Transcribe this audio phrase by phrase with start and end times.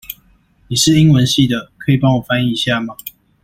[0.67, 2.97] 你是英文系的，可以幫我翻譯一下嗎？